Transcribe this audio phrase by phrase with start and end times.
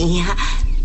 [0.06, 0.36] mía.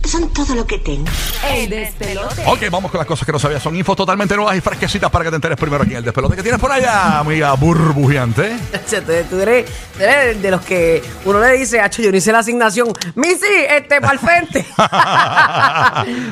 [0.04, 1.06] Son todo lo que tengo.
[1.50, 2.44] El despelote.
[2.46, 3.64] Ok, vamos con las cosas que no sabías.
[3.64, 6.36] Son infos totalmente nuevas y fresquecitas para que te enteres primero aquí en el despelote
[6.36, 8.56] que tienes por allá, amiga burbujeante.
[8.90, 12.40] Tú, eres, tú eres de los que uno le dice, Hacho, yo no hice la
[12.40, 12.90] asignación.
[13.16, 14.66] Missy, este, para el frente.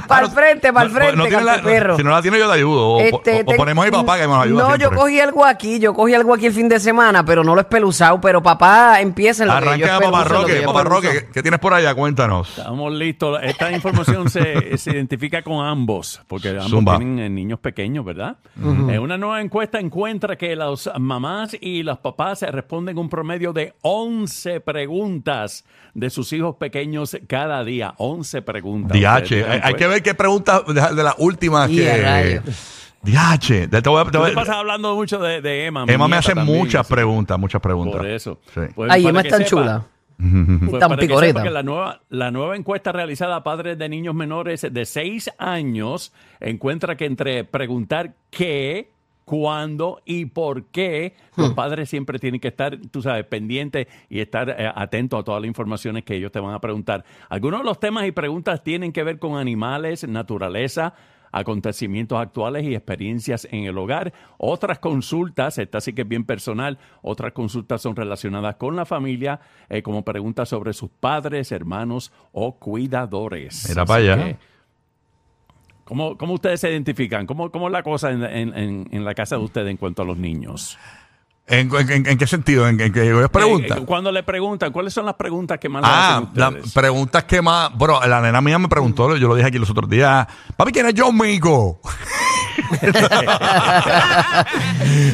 [0.08, 1.98] para el frente, para el No, frente, no tiene la- canto perro.
[1.98, 2.88] Si no la tiene, yo te ayudo.
[2.88, 4.68] O, Este, o- o te- ponemos a mi papá que nos ayuda.
[4.70, 7.54] No, yo cogí algo aquí, yo cogí algo aquí el fin de semana, pero no
[7.56, 8.20] lo he espeluzado.
[8.22, 10.62] Pero papá empieza en lo que yo Arranca, papá Roque.
[10.62, 10.84] Papá.
[10.84, 11.94] Roque, ¿qué, qué tienes por allá?
[11.96, 12.50] Cuéntanos.
[12.58, 13.40] Estamos listos.
[13.44, 13.93] Esta información
[14.30, 16.98] se, se identifica con ambos, porque ambos Zumba.
[16.98, 18.38] tienen eh, niños pequeños, ¿verdad?
[18.90, 23.74] Eh, una nueva encuesta encuentra que las mamás y los papás responden un promedio de
[23.82, 27.94] 11 preguntas de sus hijos pequeños cada día.
[27.98, 28.98] 11 preguntas.
[29.00, 29.34] DH.
[29.48, 32.02] Hay, hay que ver qué preguntas de, de las últimas que.
[32.02, 32.44] rayos.
[33.04, 33.68] DH.
[33.70, 35.84] Te voy a- te Tú voy te a- pasas hablando mucho de, de Emma.
[35.88, 36.94] Emma me hace también, muchas sí.
[36.94, 37.98] preguntas, muchas preguntas.
[37.98, 38.40] Por eso.
[38.54, 38.62] Sí.
[38.74, 39.86] Pues, Ay, Emma es tan sepa- chula.
[40.18, 41.44] Pues tan picoreta.
[41.44, 46.14] que la nueva, la nueva encuesta realizada a padres de niños menores de 6 años
[46.40, 48.90] encuentra que entre preguntar qué,
[49.26, 51.56] cuándo y por qué, los Hmm.
[51.56, 55.48] padres siempre tienen que estar, tú sabes, pendientes y estar eh, atentos a todas las
[55.48, 57.06] informaciones que ellos te van a preguntar.
[57.30, 60.94] Algunos de los temas y preguntas tienen que ver con animales, naturaleza,
[61.34, 64.14] acontecimientos actuales y experiencias en el hogar.
[64.38, 69.42] Otras consultas, esta sí que es bien personal, otras consultas son relacionadas con la familia,
[69.68, 73.66] eh, como preguntas sobre sus padres, hermanos o cuidadores.
[73.66, 74.38] Así para allá.
[75.84, 77.26] ¿Cómo, cómo ustedes se identifican?
[77.26, 78.24] ¿Cómo, cómo es la cosa en-
[78.90, 80.78] en la casa de ustedes en cuanto a los niños?
[81.46, 82.68] ¿En, en- en qué sentido?
[82.68, 83.80] ¿En, en qué ellos preguntan?
[83.80, 86.50] Eh, eh, cuando le preguntan, ¿cuáles son las preguntas que más le Ah, hacen las
[86.54, 86.74] ustedes?
[86.74, 87.70] preguntas que más.
[87.76, 90.26] Bueno, la nena mía me preguntó, yo lo dije aquí los otros días.
[90.56, 91.82] Papi, ¿quién es John Mico?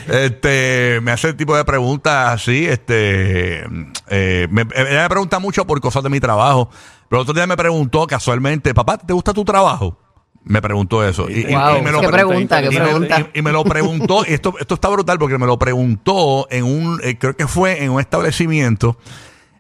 [0.08, 2.66] este, me hace el tipo de preguntas así.
[2.68, 3.64] Este,
[4.10, 6.70] eh, me- ella me pregunta mucho por cosas de mi trabajo.
[7.10, 9.98] Pero el otro día me preguntó casualmente, papá, ¿te gusta tu trabajo?
[10.44, 11.30] Me preguntó eso.
[11.30, 13.20] Y, y- Wow, y me lo qué pre- pregunta, qué y me- pregunta.
[13.34, 16.64] y- y me lo preguntó, y esto, esto está brutal porque me lo preguntó en
[16.64, 18.98] un, eh, creo que fue en un establecimiento.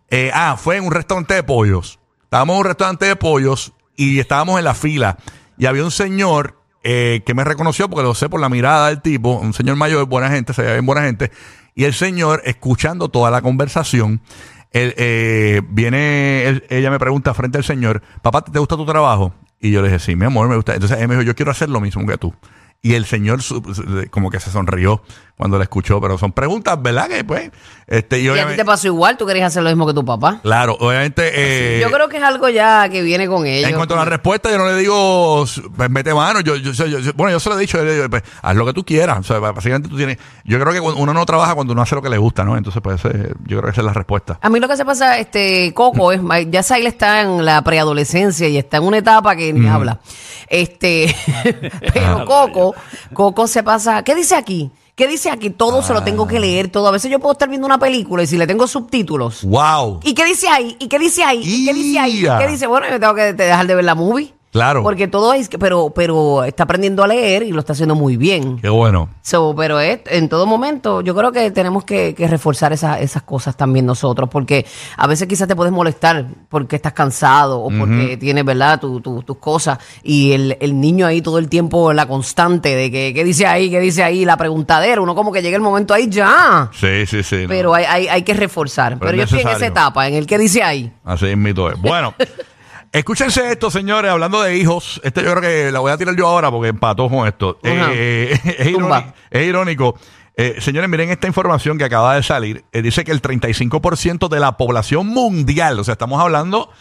[0.09, 1.99] Eh, ah, fue en un restaurante de pollos.
[2.23, 5.17] Estábamos en un restaurante de pollos y estábamos en la fila.
[5.57, 9.01] Y había un señor eh, que me reconoció porque lo sé por la mirada del
[9.01, 11.29] tipo, un señor mayor, buena gente, se veía bien buena gente.
[11.75, 14.21] Y el señor, escuchando toda la conversación,
[14.71, 19.33] él, eh, viene, él- ella me pregunta frente al señor, papá, ¿te gusta tu trabajo?
[19.59, 20.73] Y yo le dije, sí, mi amor, me gusta.
[20.73, 22.33] Entonces él me dijo, yo quiero hacer lo mismo que tú.
[22.81, 23.41] Y el señor
[24.09, 25.03] como que se sonrió
[25.39, 27.07] cuando la escuchó, pero son preguntas, ¿verdad?
[27.07, 27.49] Que pues,
[27.87, 30.03] este, y Y a ti te pasó igual, tú querías hacer lo mismo que tu
[30.03, 30.41] papá.
[30.43, 31.31] Claro, obviamente.
[31.33, 33.69] eh, Yo creo que es algo ya que viene con ellos.
[33.69, 35.45] en cuanto a la respuesta, yo no le digo,
[35.77, 36.41] pues, mete mano.
[36.41, 38.53] Yo, yo, yo- yo- bueno, yo se lo he dicho, yo le digo, pues, haz
[38.57, 39.17] lo que tú quieras.
[39.19, 40.17] O sea, básicamente tú tienes.
[40.43, 42.57] Yo creo que uno no trabaja cuando uno hace lo que le gusta, ¿no?
[42.57, 44.37] Entonces, pues, eh, yo creo que esa es la respuesta.
[44.41, 48.49] A mí lo que se pasa, este, Coco, es, ya Sail está en la preadolescencia
[48.49, 50.01] y está en una etapa que ni habla.
[50.49, 51.15] Este,
[51.93, 52.75] pero Coco,
[53.13, 54.69] Coco se pasa, ¿qué dice aquí?
[54.99, 55.49] ¿Qué dice aquí?
[55.49, 56.85] Todo se lo tengo que leer, todo.
[56.89, 59.45] A veces yo puedo estar viendo una película y si le tengo subtítulos.
[59.45, 60.01] ¡Wow!
[60.03, 60.75] ¿Y qué dice ahí?
[60.77, 61.41] ¿Y qué dice ahí?
[61.41, 62.19] ¿Y qué dice ahí?
[62.19, 62.67] ¿Y qué dice?
[62.67, 64.33] Bueno, yo tengo que dejar de ver la movie.
[64.51, 64.81] Claro.
[64.81, 68.57] Porque todo es, pero, pero está aprendiendo a leer y lo está haciendo muy bien.
[68.59, 69.09] Qué bueno.
[69.21, 73.21] So, pero es, en todo momento, yo creo que tenemos que, que reforzar esa- esas
[73.21, 74.65] cosas también nosotros, porque
[74.97, 79.21] a veces quizás te puedes molestar porque estás cansado o porque tienes, ¿verdad?, tu- tu-
[79.21, 83.23] tus cosas y el, el niño ahí todo el tiempo, la constante de que, ¿qué
[83.23, 83.69] dice ahí?
[83.69, 84.25] ¿Qué dice ahí?
[84.25, 86.71] La preguntadera, uno como que llega el momento ahí ya.
[86.73, 87.43] Sí, sí, sí.
[87.43, 87.47] no.
[87.49, 88.97] Pero hay, hay, hay que reforzar.
[88.97, 89.71] Pero Pero, es yo estoy en esa necesario.
[89.73, 90.91] etapa, en el que dice ahí.
[91.05, 91.79] Así es mito es.
[91.79, 92.15] Bueno.
[92.91, 94.99] Escúchense esto, señores, hablando de hijos.
[95.03, 97.59] Este yo creo que la voy a tirar yo ahora porque empató con esto.
[97.63, 98.99] Eh, es, Tumba.
[98.99, 99.99] irónico, es irónico.
[100.35, 102.63] Eh, señores, miren esta información que acaba de salir.
[102.71, 106.71] Eh, dice que el 35% de la población mundial, o sea, estamos hablando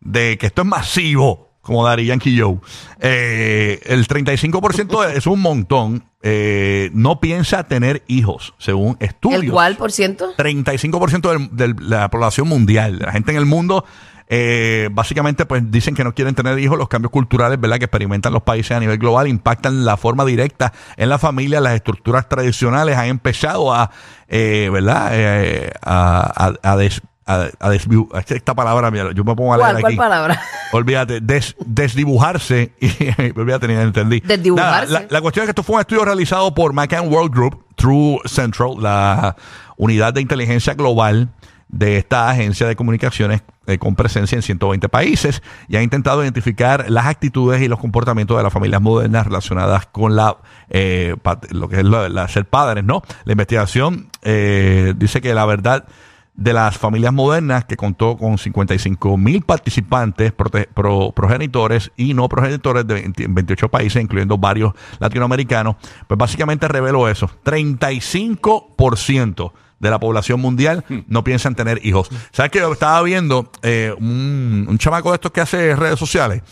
[0.00, 2.58] de que esto es masivo, como Dari Yankee Joe.
[3.00, 6.04] Eh, el 35% es un montón.
[6.22, 9.44] eh, no piensa tener hijos, según estudios.
[9.44, 10.34] ¿El cuál por ciento?
[10.36, 13.84] 35% del- de la población mundial, la gente en el mundo,
[14.28, 16.76] eh, básicamente pues dicen que no quieren tener hijos.
[16.78, 17.78] Los cambios culturales, ¿verdad?
[17.78, 21.60] Que experimentan los países a nivel global impactan la forma directa en la familia.
[21.60, 23.90] Las estructuras tradicionales han empezado a,
[24.28, 25.10] eh, ¿verdad?
[25.12, 29.58] Eh, a, a, a des- a- a desviu- esta palabra, mira, yo me pongo a
[29.58, 30.40] leer ¿Cuál, palabra?
[30.72, 32.72] Olvídate, des- desdibujarse.
[32.80, 32.88] Y,
[33.38, 34.20] olvídate, ni entendí.
[34.20, 34.92] Desdibujarse.
[34.92, 37.64] Nada, la, la cuestión es que esto fue un estudio realizado por McCann World Group,
[37.76, 39.36] True Central, la
[39.76, 41.28] unidad de inteligencia global
[41.68, 46.90] de esta agencia de comunicaciones eh, con presencia en 120 países y ha intentado identificar
[46.90, 50.38] las actitudes y los comportamientos de las familias modernas relacionadas con la
[50.70, 51.14] eh,
[51.50, 53.02] lo que es la, ser padres, ¿no?
[53.24, 55.86] La investigación eh, dice que la verdad
[56.34, 62.86] de las familias modernas que contó con 55 mil participantes, pro- progenitores y no progenitores
[62.86, 65.76] de 20 28 países, incluyendo varios latinoamericanos,
[66.06, 67.28] pues básicamente reveló eso.
[67.44, 72.08] 35% de la población mundial no piensan tener hijos.
[72.32, 76.42] ¿Sabes que estaba viendo eh, un, un chamaco de estos que hace redes sociales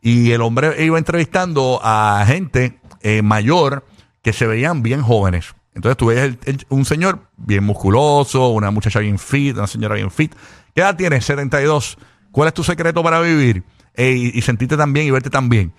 [0.00, 3.84] y el hombre iba entrevistando a gente eh, mayor
[4.22, 5.54] que se veían bien jóvenes.
[5.74, 10.10] Entonces tú el- el- un señor bien musculoso, una muchacha bien fit, una señora bien
[10.10, 10.34] fit.
[10.74, 11.24] ¿Qué edad tienes?
[11.24, 11.98] 72.
[12.30, 13.62] ¿Cuál es tu secreto para vivir?
[13.94, 15.72] Eh, y, y sentirte tan bien y verte tan bien.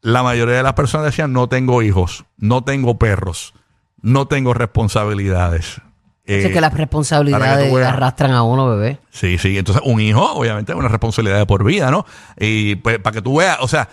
[0.00, 3.54] La mayoría de las personas decían, no tengo hijos, no tengo perros,
[4.00, 5.80] no tengo responsabilidades.
[6.28, 7.88] Así Eh, que las que responsabilidades veas.
[7.92, 8.98] arrastran a uno, bebé.
[9.10, 9.56] Sí, sí.
[9.56, 12.04] Entonces, un hijo, obviamente, es una responsabilidad de por vida, ¿no?
[12.38, 13.88] Y pues, para que tú veas, o sea,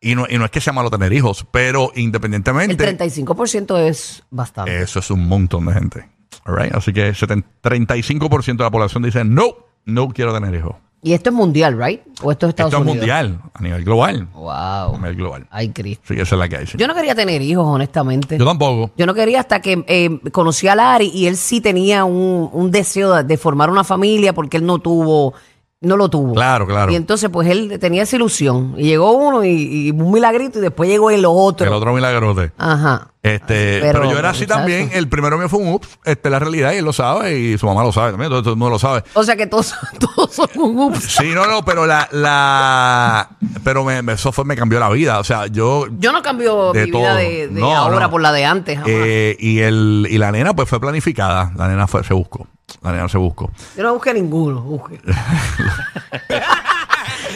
[0.00, 4.22] y no, y no es que sea malo tener hijos, pero El independientemente, 35% es
[4.30, 4.80] bastante.
[4.80, 6.08] eso es un montón de gente.
[6.46, 6.74] All right?
[6.74, 9.48] Así que 70 35% de la población dice, no,
[9.84, 10.76] no quiero tener hijos.
[11.02, 12.00] Y esto es mundial, ¿right?
[12.22, 12.96] O esto es Estados Esto es Unidos.
[12.98, 14.28] mundial, a nivel global.
[14.34, 14.96] A Wow.
[14.98, 15.46] nivel global.
[15.50, 16.14] Ay, Cristo.
[16.14, 16.66] Que esa es la que hay.
[16.66, 16.76] sí.
[16.76, 18.36] Yo no quería tener hijos, honestamente.
[18.36, 18.90] Yo tampoco.
[18.98, 22.70] Yo no quería hasta que eh, conocí a Larry y él sí tenía un, un
[22.70, 25.32] deseo de, de formar una familia porque él no tuvo,
[25.82, 26.34] no lo tuvo.
[26.34, 26.92] Claro, claro.
[26.92, 28.74] Y entonces pues él tenía esa ilusión.
[28.76, 29.48] Y llegó uno y,
[29.88, 31.66] y un milagrito y después llegó el otro.
[31.66, 32.52] El otro milagrote.
[32.58, 33.08] Ajá.
[33.22, 34.58] Este, Pero, pero, yo era así muchacho.
[34.60, 34.90] también.
[34.94, 35.88] El primero mío fue un ups.
[36.06, 38.30] Este, la realidad, y él lo sabe, y su mamá lo sabe también.
[38.30, 39.04] Todo, todo el mundo lo sabe.
[39.14, 41.02] O sea que todos, todos son un ups.
[41.18, 43.30] Sí, no, no, pero la, la,
[43.64, 45.18] pero me, me- eso fue, me cambió la vida.
[45.18, 48.10] O sea, yo, Yo no cambio De mi vida de, de No, ahora no.
[48.10, 48.76] por la de antes.
[48.76, 48.90] jamás.
[48.90, 51.52] eh, y el, y la nena, pues fue planificada.
[51.56, 52.46] La nena fue, se buscó.
[52.82, 53.50] La nena se buscó.
[53.76, 54.60] Yo no busqué ninguno.
[54.60, 55.00] Busqué.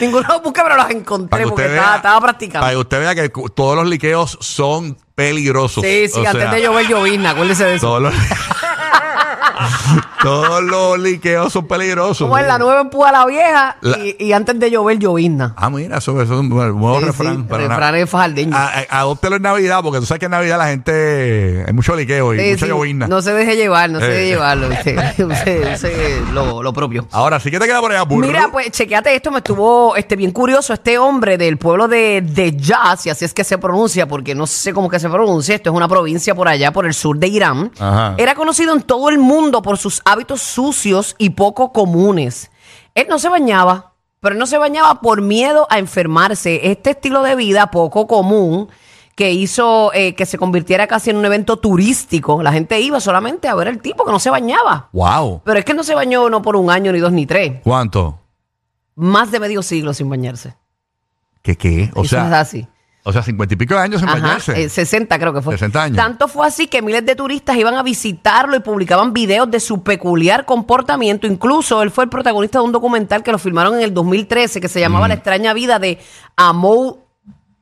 [0.01, 2.61] ninguno los busqué, pero los encontré que porque estaba, practicando.
[2.61, 5.83] Para que usted vea que todos los liqueos son peligrosos.
[5.83, 7.87] Sí, sí, O antes sea, de llover llovizna, acuérdese de eso.
[7.87, 8.13] Todos los,
[10.21, 12.27] todos los liqueos son peligrosos.
[12.27, 15.53] Como en la nueva empuja a la vieja La- y, y antes de llover llovizna.
[15.57, 17.37] Ah, mira, eso, eso es un buen nuevo Sí, refrán.
[17.37, 18.55] sí, para refranes fajardeños.
[18.55, 21.63] A- a- Adóptelo en Navidad, porque tú sabes que en Navidad la gente.
[21.67, 23.07] Hay mucho liqueo y Sí, mucha sí, llovizna.
[23.07, 24.09] no se deje llevar, no se Eh.
[24.09, 24.67] deje llevarlo.
[24.67, 24.95] Use,
[25.25, 27.07] use- use lo, lo propio.
[27.11, 28.25] Ahora sí que te queda por allá, burro.
[28.27, 30.73] Mira, pues chequeate esto, me estuvo este, bien curioso.
[30.73, 34.47] Este hombre del pueblo de, de Jazz, y así es que se pronuncia, porque no
[34.47, 37.27] sé cómo que se pronuncia, esto es una provincia por allá, por el sur de
[37.27, 37.71] Irán.
[37.79, 38.15] Ajá.
[38.17, 42.51] Era conocido en todo el mundo por sus hábitos sucios y poco comunes.
[42.93, 46.71] Él no se bañaba, pero él no se bañaba por miedo a enfermarse.
[46.71, 48.69] Este estilo de vida poco común
[49.15, 52.41] que hizo eh, que se convirtiera casi en un evento turístico.
[52.41, 54.89] La gente iba solamente a ver al tipo que no se bañaba.
[54.93, 55.41] Wow.
[55.43, 57.61] Pero es que no se bañó no por un año, ni dos, ni tres.
[57.63, 58.19] ¿Cuánto?
[58.95, 60.55] Más de medio siglo sin bañarse.
[61.41, 61.91] ¿Qué qué?
[61.93, 62.67] O Eso es sea, así.
[63.07, 64.63] O sea, cincuenta y pico de años sin Ajá, bañarse.
[64.63, 65.53] eh, 60 creo que fue.
[65.53, 65.95] 60 años.
[65.97, 69.83] Tanto fue así que miles de turistas iban a visitarlo y publicaban videos de su
[69.83, 71.27] peculiar comportamiento.
[71.27, 74.67] Incluso él fue el protagonista de un documental que lo filmaron en el 2013 que
[74.67, 74.81] se Mm.
[74.81, 75.99] llamaba La extraña vida de
[76.35, 77.04] Amou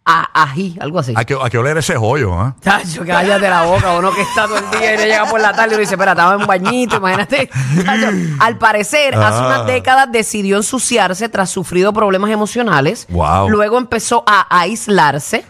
[0.06, 1.14] A- Aji, algo así.
[1.16, 2.56] Hay que, hay que oler ese joyo, ¿ah?
[2.62, 5.54] Chacho, cállate la boca, uno que está todo el día y no llega por la
[5.54, 7.50] tarde y uno dice, espera, estaba en un bañito, imagínate.
[7.86, 8.08] Chacho,
[8.40, 9.48] al parecer, hace Ah.
[9.48, 13.06] unas décadas decidió ensuciarse tras sufrido problemas emocionales.
[13.10, 13.50] Wow.
[13.50, 15.46] Luego empezó a aislarse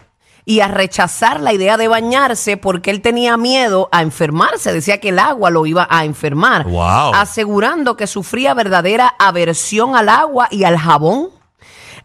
[0.46, 4.72] y a rechazar la idea de bañarse porque él tenía miedo a enfermarse.
[4.72, 6.64] Decía que el agua lo iba a enfermar.
[6.66, 7.14] Wow.
[7.14, 11.30] Asegurando que sufría verdadera aversión al agua y al jabón.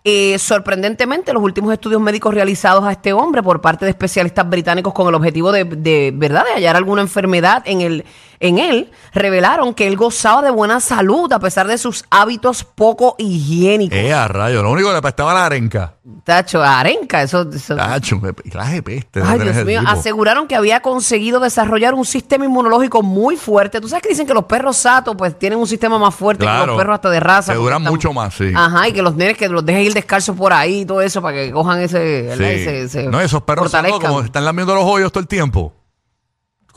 [0.05, 4.93] Eh, sorprendentemente, los últimos estudios médicos realizados a este hombre por parte de especialistas británicos
[4.93, 8.05] con el objetivo de, de, verdad de hallar alguna enfermedad en el
[8.39, 13.15] en él revelaron que él gozaba de buena salud a pesar de sus hábitos poco
[13.17, 13.97] higiénicos.
[13.97, 14.63] Eh, a rayo.
[14.63, 15.95] Lo único que le apestaba la arenca.
[16.23, 18.19] Tacho, arenca, eso, eso- Tacho,
[18.49, 19.21] clase peste.
[19.23, 19.91] Ay, Dios mío, tipo.
[19.91, 23.79] aseguraron que había conseguido desarrollar un sistema inmunológico muy fuerte.
[23.81, 26.65] Tú sabes que dicen que los perros satos pues tienen un sistema más fuerte que
[26.65, 27.53] los perros hasta de raza.
[27.53, 28.51] Que duran están- mucho más, sí.
[28.55, 31.21] Ajá, y que los nenes que los dejen ir descalzos por ahí y todo eso
[31.21, 32.23] para que cojan ese...
[32.23, 32.37] ¿verdad?
[32.37, 32.43] Sí.
[32.53, 35.73] ese- ese- no, esos perros satos, como están lamiendo los hoyos todo el tiempo.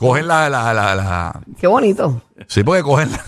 [0.07, 2.21] Cogen la, la, la, la- Qué bonito.
[2.47, 3.23] Sí, porque cogen, la-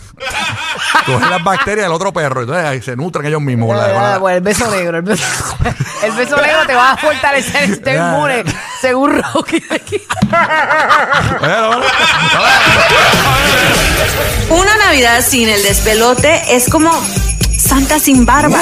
[1.05, 2.41] cogen las bacterias del otro perro.
[2.41, 3.67] Entonces ahí se nutren ellos mismos.
[3.69, 4.97] con la- con la- Ah, bueno, el beso negro.
[4.97, 5.23] El beso,
[6.03, 8.43] el beso negro te va a fortalecer el sistema inmune,
[8.81, 9.63] según Rocky.
[11.39, 11.81] bueno.
[14.49, 16.91] Una Navidad sin el despelote es como
[17.57, 18.59] Santa sin barba.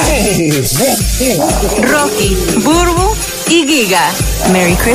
[1.81, 3.15] Rocky, Burbu
[3.49, 4.09] y Giga.
[4.51, 4.91] Merry Christmas.